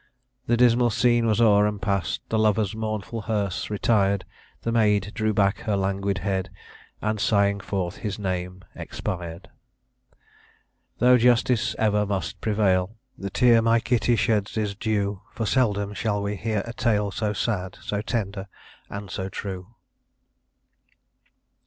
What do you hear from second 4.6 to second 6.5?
The maid drew back her languid head,